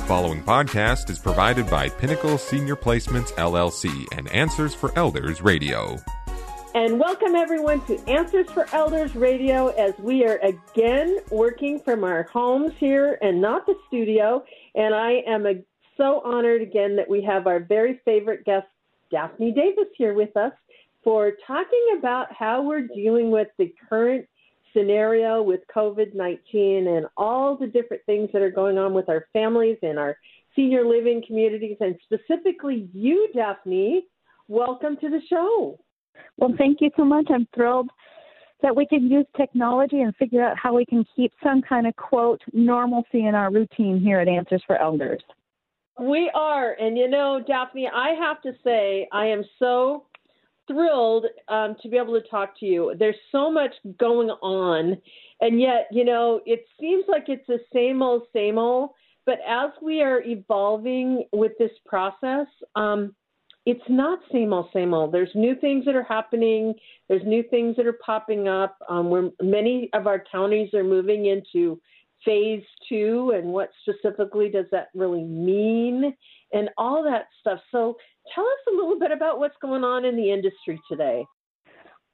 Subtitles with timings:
[0.00, 5.98] The following podcast is provided by Pinnacle Senior Placements LLC and Answers for Elders Radio.
[6.74, 12.22] And welcome everyone to Answers for Elders Radio as we are again working from our
[12.22, 14.42] homes here and not the studio.
[14.74, 15.44] And I am
[15.98, 18.68] so honored again that we have our very favorite guest,
[19.10, 20.54] Daphne Davis, here with us
[21.04, 24.26] for talking about how we're dealing with the current
[24.72, 29.26] scenario with COVID 19 and all the different things that are going on with our
[29.32, 30.16] families and our
[30.56, 34.04] senior living communities, and specifically you, Daphne.
[34.48, 35.78] Welcome to the show.
[36.36, 37.26] Well, thank you so much.
[37.30, 37.88] I'm thrilled
[38.62, 41.96] that we can use technology and figure out how we can keep some kind of
[41.96, 45.22] quote normalcy in our routine here at Answers for Elders.
[45.98, 46.72] We are.
[46.72, 50.04] And you know, Daphne, I have to say, I am so
[50.70, 52.94] thrilled um, to be able to talk to you.
[52.98, 54.96] There's so much going on,
[55.40, 58.90] and yet, you know, it seems like it's the same old, same old.
[59.26, 63.14] But as we are evolving with this process, um,
[63.66, 65.12] it's not same old, same old.
[65.12, 66.74] There's new things that are happening.
[67.08, 68.76] There's new things that are popping up.
[68.88, 71.80] Um, where many of our counties are moving into
[72.24, 76.14] phase two, and what specifically does that really mean,
[76.52, 77.60] and all that stuff.
[77.70, 77.96] So
[78.34, 81.24] tell us a little bit about what's going on in the industry today.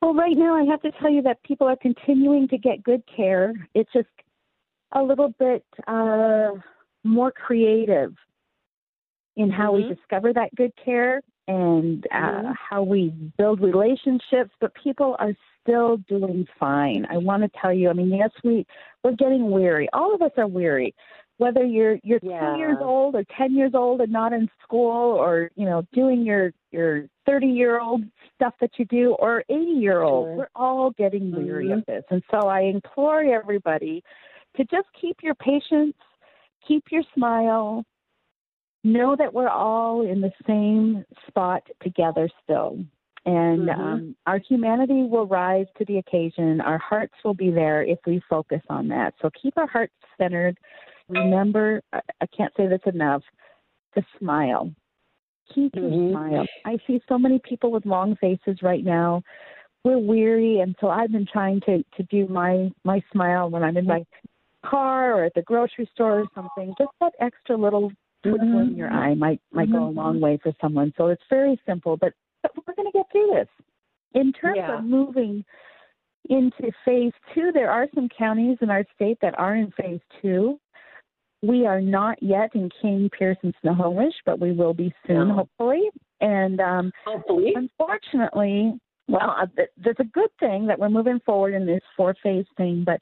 [0.00, 3.02] Well, right now, I have to tell you that people are continuing to get good
[3.14, 3.52] care.
[3.74, 4.08] It's just
[4.92, 6.50] a little bit uh,
[7.04, 8.14] more creative
[9.36, 9.88] in how mm-hmm.
[9.88, 12.52] we discover that good care and uh, mm-hmm.
[12.70, 17.06] how we build relationships, but people are still doing fine.
[17.10, 18.66] I want to tell you, I mean, yes, we
[19.02, 19.88] we're getting weary.
[19.92, 20.94] All of us are weary
[21.38, 22.52] whether you're you're yeah.
[22.52, 26.22] two years old or ten years old and not in school or you know doing
[26.22, 28.02] your your thirty year old
[28.34, 30.36] stuff that you do or eighty year old sure.
[30.36, 31.78] we're all getting weary mm-hmm.
[31.78, 34.02] of this and so i implore everybody
[34.56, 35.94] to just keep your patience
[36.66, 37.84] keep your smile
[38.84, 42.78] know that we're all in the same spot together still
[43.28, 43.80] and mm-hmm.
[43.80, 46.62] um, our humanity will rise to the occasion.
[46.62, 49.12] Our hearts will be there if we focus on that.
[49.20, 50.56] So keep our hearts centered
[51.08, 53.22] remember, I can't say this enough,
[53.94, 54.72] to smile.
[55.54, 56.12] Keep your mm-hmm.
[56.12, 56.46] smile.
[56.66, 59.22] I see so many people with long faces right now.
[59.84, 63.76] We're weary, and so I've been trying to to do my my smile when I'm
[63.76, 64.04] in my
[64.66, 66.74] car or at the grocery store or something.
[66.76, 67.90] Just that extra little
[68.22, 68.72] twinkle mm-hmm.
[68.72, 70.24] in your eye might might go a long mm-hmm.
[70.24, 70.92] way for someone.
[70.96, 73.48] So it's very simple, but, but we're going to get through this.
[74.14, 74.78] In terms yeah.
[74.78, 75.44] of moving
[76.28, 80.58] into phase two, there are some counties in our state that are in phase two.
[81.42, 85.90] We are not yet in King, Pierce, and Snohomish, but we will be soon, hopefully.
[86.20, 88.74] And um, hopefully, unfortunately,
[89.08, 92.82] well, uh, there's a good thing that we're moving forward in this four phase thing,
[92.84, 93.00] but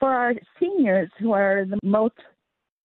[0.00, 2.14] for our seniors who are the most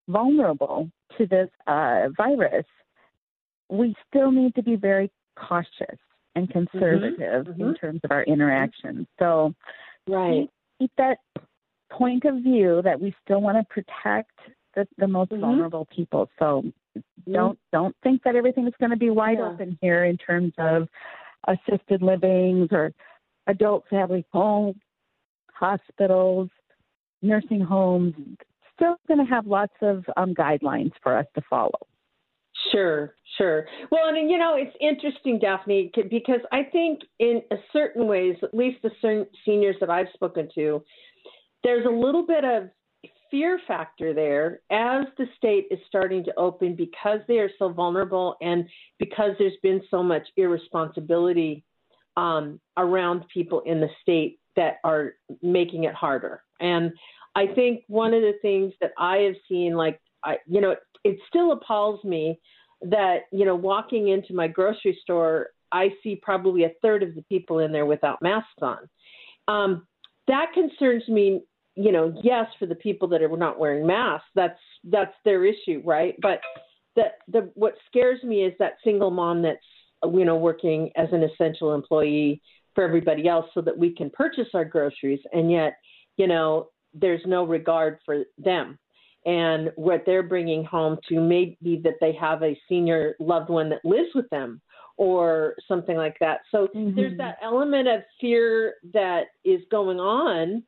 [0.07, 2.65] vulnerable to this uh, virus,
[3.69, 5.97] we still need to be very cautious
[6.35, 6.65] and mm-hmm.
[6.65, 7.61] conservative mm-hmm.
[7.61, 9.07] in terms of our interactions.
[9.19, 9.53] So,
[10.07, 10.41] right.
[10.41, 11.17] Keep, keep that
[11.91, 14.31] point of view that we still want to protect
[14.75, 15.41] the, the most mm-hmm.
[15.41, 16.29] vulnerable people.
[16.39, 16.63] So
[16.97, 17.33] mm-hmm.
[17.33, 19.49] don't don't think that everything is going to be wide yeah.
[19.49, 20.87] open here in terms of
[21.47, 22.93] assisted livings or
[23.47, 24.75] adult family homes,
[25.53, 26.49] hospitals,
[27.21, 28.13] nursing homes.
[28.75, 31.71] Still going to have lots of um, guidelines for us to follow.
[32.71, 33.65] Sure, sure.
[33.91, 37.41] Well, I and you know, it's interesting, Daphne, because I think in
[37.71, 40.83] certain ways, at least the seniors that I've spoken to,
[41.63, 42.69] there's a little bit of
[43.33, 48.35] fear factor there as the state is starting to open because they are so vulnerable
[48.43, 51.63] and because there's been so much irresponsibility
[52.15, 56.43] um, around people in the state that are making it harder.
[56.59, 56.91] And
[57.33, 60.79] I think one of the things that I have seen, like, I, you know, it,
[61.03, 62.39] it still appalls me
[62.83, 67.23] that, you know, walking into my grocery store, I see probably a third of the
[67.23, 68.77] people in there without masks on.
[69.47, 69.87] Um,
[70.27, 71.41] that concerns me
[71.75, 75.81] you know, yes, for the people that are not wearing masks, that's that's their issue,
[75.83, 76.15] right?
[76.21, 76.39] But
[76.95, 79.59] the the what scares me is that single mom that's
[80.03, 82.41] you know working as an essential employee
[82.75, 85.77] for everybody else, so that we can purchase our groceries, and yet,
[86.17, 88.77] you know, there's no regard for them
[89.25, 93.83] and what they're bringing home to maybe that they have a senior loved one that
[93.85, 94.61] lives with them
[94.97, 96.41] or something like that.
[96.51, 96.95] So mm-hmm.
[96.95, 100.63] there's that element of fear that is going on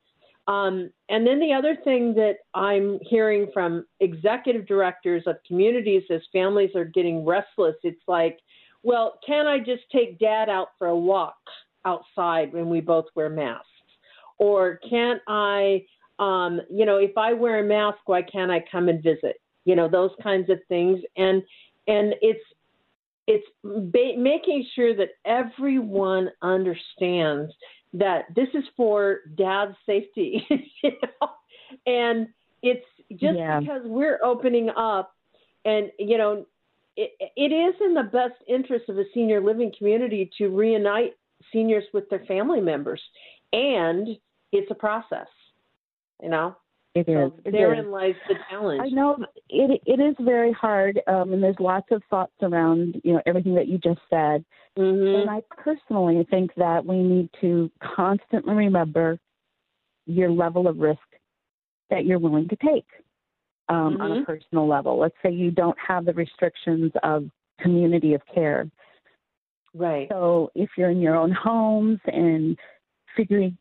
[0.47, 6.21] um, and then the other thing that I'm hearing from executive directors of communities as
[6.31, 8.39] families are getting restless, it's like,
[8.83, 11.38] well, can I just take dad out for a walk
[11.86, 13.65] outside when we both wear masks?
[14.38, 15.86] Or can't I,
[16.19, 19.38] um, you know, if I wear a mask, why can't I come and visit?
[19.65, 21.44] you know those kinds of things and
[21.88, 22.44] and it's
[23.27, 27.51] it's ba- making sure that everyone understands
[28.00, 31.30] that this is for dad's safety you know?
[31.86, 32.27] and
[32.62, 33.59] it's just yeah.
[33.59, 35.15] because we're opening up
[35.65, 36.45] and you know
[36.97, 41.15] it, it is in the best interest of a senior living community to reunite
[41.51, 43.01] seniors with their family members
[43.53, 44.18] and
[44.51, 45.27] it's a process
[46.21, 46.56] you know
[46.95, 47.31] it is.
[47.44, 48.81] So therein lies the challenge.
[48.83, 49.18] I know
[49.50, 49.81] it.
[49.86, 53.68] It is very hard, um, and there's lots of thoughts around you know everything that
[53.68, 54.45] you just said.
[54.80, 55.21] Mm-hmm.
[55.21, 59.19] And I personally think that we need to constantly remember
[60.06, 61.00] your level of risk
[61.89, 62.88] that you're willing to take
[63.68, 64.01] um, mm-hmm.
[64.01, 64.24] on a mm-hmm.
[64.24, 64.97] personal level.
[64.97, 67.25] Let's say you don't have the restrictions of
[67.59, 68.69] community of care.
[69.74, 70.07] Right.
[70.09, 72.57] So if you're in your own homes and
[73.18, 73.57] figuring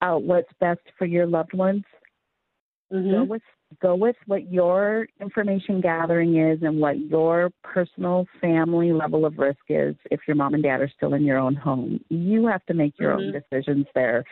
[0.00, 1.84] out what's best for your loved ones,
[2.92, 3.10] mm-hmm.
[3.10, 3.42] go with
[3.80, 9.60] go with what your information gathering is and what your personal family level of risk
[9.68, 11.98] is if your mom and dad are still in your own home.
[12.10, 13.34] You have to make your mm-hmm.
[13.36, 14.24] own decisions there.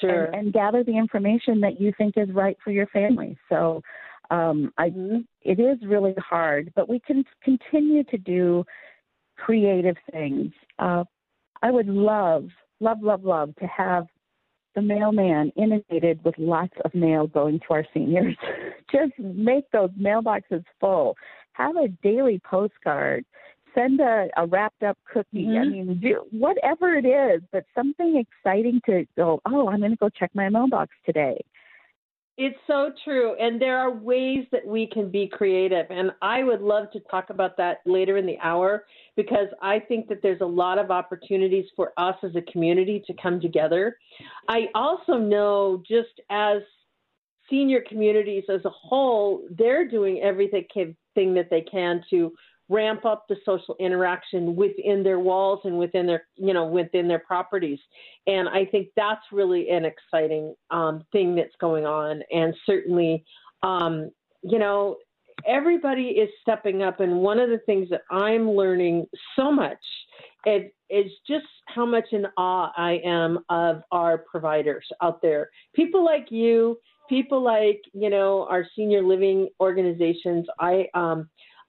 [0.00, 0.26] Sure.
[0.26, 3.38] And, and, gather the information that you think is right for your family.
[3.48, 3.80] So
[4.30, 5.20] um, I, mm-hmm.
[5.42, 8.64] it is really hard, but we can continue to do
[9.38, 10.52] creative things.
[10.78, 11.04] Uh,
[11.62, 12.48] I would love,
[12.80, 14.06] love, love, love to have
[14.74, 18.36] the mailman inundated with lots of mail going to our seniors.
[18.92, 21.16] Just make those mailboxes full.
[21.52, 23.24] Have a daily postcard.
[23.74, 25.46] Send a, a wrapped up cookie.
[25.46, 25.58] Mm-hmm.
[25.58, 29.96] I mean, do, whatever it is, but something exciting to go, oh, I'm going to
[29.96, 31.40] go check my mailbox today.
[32.40, 33.34] It's so true.
[33.34, 35.86] And there are ways that we can be creative.
[35.90, 38.84] And I would love to talk about that later in the hour
[39.16, 43.14] because I think that there's a lot of opportunities for us as a community to
[43.20, 43.96] come together.
[44.48, 46.62] I also know just as
[47.50, 50.64] senior communities as a whole, they're doing everything
[51.16, 52.32] that they can to
[52.68, 57.20] ramp up the social interaction within their walls and within their you know within their
[57.20, 57.78] properties.
[58.26, 62.22] And i think that's really an exciting um, thing that's going on.
[62.30, 63.24] And certainly
[63.62, 64.10] um,
[64.42, 64.96] you know
[65.46, 67.00] everybody is stepping up.
[67.00, 69.06] And one of the things that i'm learning
[69.36, 69.78] so much
[70.46, 75.50] is, is just how much in awe i am of our providers out there.
[75.74, 76.78] People like you
[77.08, 80.46] people like you know our senior living organizations.
[80.60, 81.28] I um,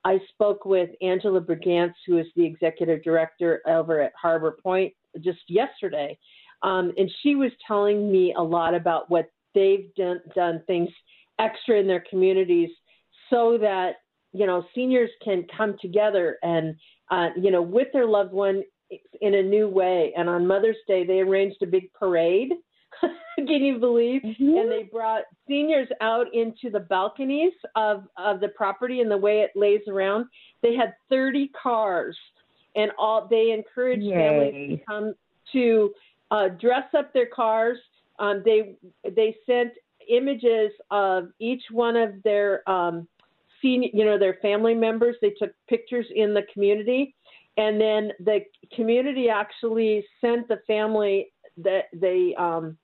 [0.09, 4.91] I spoke with Angela Brigance, who is the executive director over at Harbor Point,
[5.21, 6.17] just yesterday,
[6.63, 10.89] um, and she was telling me a lot about what they've done, done things
[11.37, 12.71] extra in their communities
[13.29, 13.97] so that
[14.33, 16.75] you know seniors can come together and
[17.11, 18.63] uh, you know with their loved one
[19.21, 20.11] in a new way.
[20.17, 22.53] And on Mother's Day, they arranged a big parade
[23.37, 24.21] Can you believe?
[24.21, 24.57] Mm-hmm.
[24.57, 29.41] And they brought seniors out into the balconies of, of the property and the way
[29.41, 30.25] it lays around.
[30.61, 32.17] They had 30 cars,
[32.75, 34.13] and all they encouraged Yay.
[34.13, 35.13] families to come
[35.53, 35.93] to
[36.31, 37.77] uh, dress up their cars.
[38.19, 39.71] Um, they they sent
[40.09, 43.07] images of each one of their um,
[43.61, 45.15] senior, you know, their family members.
[45.21, 47.15] They took pictures in the community,
[47.57, 48.39] and then the
[48.75, 51.31] community actually sent the family
[51.63, 52.77] that they um,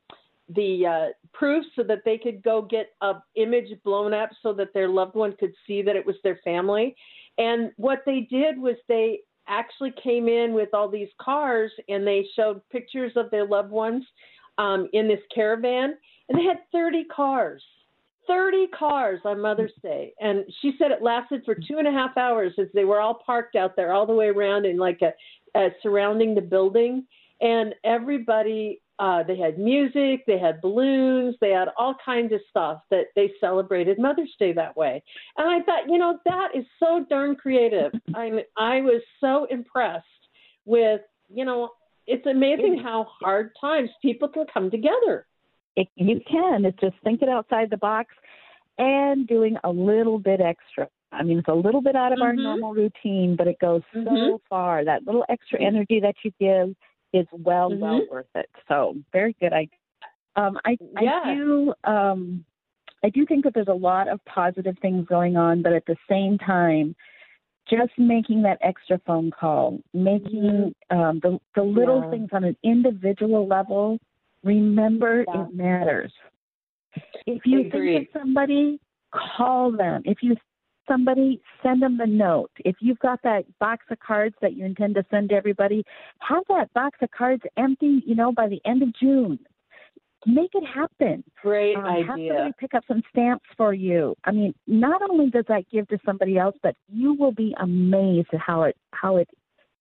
[0.49, 4.73] the uh, proof so that they could go get a image blown up so that
[4.73, 6.95] their loved one could see that it was their family.
[7.37, 12.25] And what they did was they actually came in with all these cars and they
[12.35, 14.03] showed pictures of their loved ones
[14.57, 15.95] um, in this caravan,
[16.29, 17.61] and they had 30 cars.
[18.27, 20.13] 30 cars on Mother's Day.
[20.19, 23.21] And she said it lasted for two and a half hours as they were all
[23.25, 25.13] parked out there all the way around in like a,
[25.59, 27.05] a surrounding the building
[27.41, 32.79] and everybody uh, they had music, they had balloons, they had all kinds of stuff
[32.89, 35.03] that they celebrated Mother's Day that way.
[35.37, 37.91] And I thought, you know, that is so darn creative.
[38.15, 40.05] I mean, I was so impressed
[40.65, 41.01] with,
[41.33, 41.71] you know,
[42.07, 45.25] it's amazing how hard times people can come together.
[45.75, 46.63] It, you can.
[46.63, 48.13] It's just thinking outside the box
[48.77, 50.87] and doing a little bit extra.
[51.11, 52.27] I mean, it's a little bit out of mm-hmm.
[52.27, 54.07] our normal routine, but it goes mm-hmm.
[54.07, 54.85] so far.
[54.85, 56.75] That little extra energy that you give
[57.15, 57.81] is well mm-hmm.
[57.81, 58.49] well worth it.
[58.67, 59.53] So very good.
[59.53, 59.67] I
[60.35, 61.21] um, I, yeah.
[61.23, 62.45] I do um,
[63.03, 65.95] I do think that there's a lot of positive things going on, but at the
[66.09, 66.95] same time,
[67.69, 70.97] just making that extra phone call, making mm-hmm.
[70.97, 72.09] um, the the little yeah.
[72.11, 73.97] things on an individual level,
[74.43, 75.45] remember yeah.
[75.45, 76.11] it matters.
[77.25, 78.79] If you think of somebody,
[79.11, 80.01] call them.
[80.05, 80.35] If you
[80.87, 82.51] somebody, send them the note.
[82.59, 85.83] If you've got that box of cards that you intend to send to everybody,
[86.19, 89.39] have that box of cards empty, you know, by the end of June.
[90.25, 91.23] make it happen.
[91.41, 92.05] Great um, idea.
[92.07, 94.15] Have somebody pick up some stamps for you.
[94.23, 98.29] I mean, not only does that give to somebody else, but you will be amazed
[98.33, 99.29] at how it how it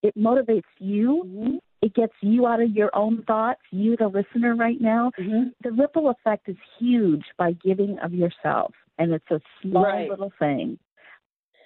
[0.02, 1.24] it motivates you.
[1.26, 1.56] Mm-hmm.
[1.80, 5.10] It gets you out of your own thoughts, you the listener right now.
[5.18, 5.48] Mm-hmm.
[5.62, 10.08] The ripple effect is huge by giving of yourself, and it's a small Right.
[10.08, 10.78] little thing.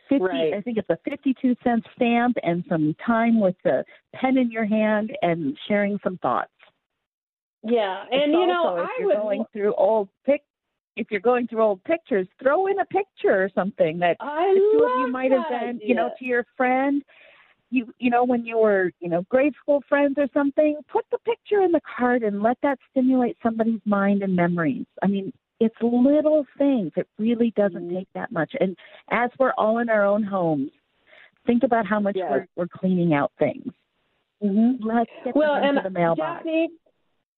[0.09, 0.55] 50, Right.
[0.55, 3.85] I think it's a 52 cent stamp and some time with the
[4.15, 6.51] pen in your hand and sharing some thoughts.
[7.63, 9.17] Yeah, and It's you know, also, if I you're would.
[9.17, 10.43] going through old pic,
[10.97, 14.61] if you're going through old pictures, throw in a picture or something that I the
[14.61, 17.03] two of you might have been, you know, to your friend.
[17.71, 20.79] You you know when you were you know grade school friends or something.
[20.91, 24.87] Put the picture in the card and let that stimulate somebody's mind and memories.
[25.03, 26.93] I mean, it's little things.
[26.97, 27.97] It really doesn't Mhm.
[27.99, 28.55] take that much.
[28.61, 28.77] And
[29.11, 30.71] as we're all in our own homes,
[31.47, 32.31] think about how much Yes.
[32.31, 33.73] we're we're cleaning out things.
[34.43, 34.87] Mm-hmm.
[34.87, 36.45] Let's get Well, and the mailbox.
[36.45, 36.71] Daphne,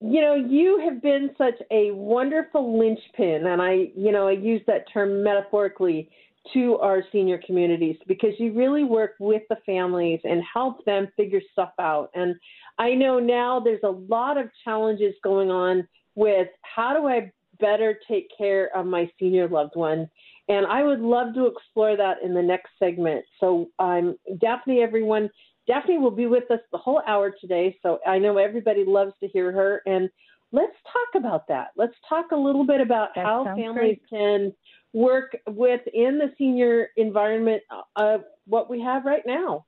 [0.00, 4.62] you know, you have been such a wonderful linchpin, and I, you know, I use
[4.66, 6.10] that term metaphorically
[6.52, 11.40] to our senior communities because you really work with the families and help them figure
[11.52, 12.10] stuff out.
[12.14, 12.34] And
[12.78, 17.98] I know now there's a lot of challenges going on with how do I better
[18.08, 20.08] take care of my senior loved one.
[20.48, 23.24] And I would love to explore that in the next segment.
[23.38, 25.30] So, um, Daphne, everyone,
[25.66, 29.28] Daphne will be with us the whole hour today, so I know everybody loves to
[29.28, 29.82] hear her.
[29.86, 30.10] And
[30.50, 31.68] let's talk about that.
[31.76, 34.52] Let's talk a little bit about That how families can
[34.92, 37.62] work within the senior environment
[37.94, 39.66] of what we have right now.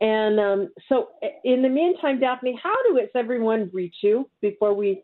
[0.00, 1.08] And um, so,
[1.44, 5.02] in the meantime, Daphne, how do does everyone reach you before we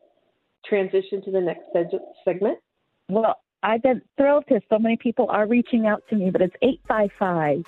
[0.67, 2.59] transition to the next seg- segment?
[3.09, 6.57] Well, I've been thrilled because so many people are reaching out to me, but it's
[6.62, 7.64] 855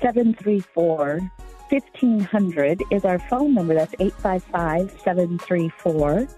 [0.00, 1.30] 734
[1.70, 3.74] 1500 is our phone number.
[3.74, 6.28] That's 855 734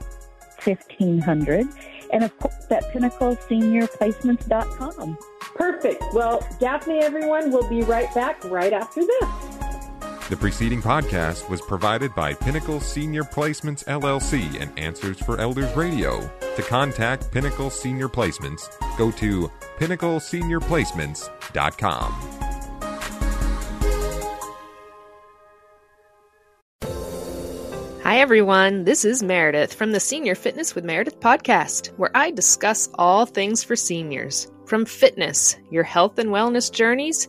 [0.64, 1.66] 1500.
[2.12, 5.18] And of course, at pinnacleseniorplacements.com.
[5.56, 6.04] Perfect.
[6.12, 9.28] Well, Daphne, everyone, we'll be right back right after this.
[10.28, 16.28] The preceding podcast was provided by Pinnacle Senior Placements LLC and Answers for Elders Radio.
[16.56, 18.68] To contact Pinnacle Senior Placements,
[18.98, 22.12] go to pinnacleseniorplacements.com.
[28.02, 28.82] Hi, everyone.
[28.82, 33.62] This is Meredith from the Senior Fitness with Meredith podcast, where I discuss all things
[33.62, 37.28] for seniors from fitness, your health and wellness journeys,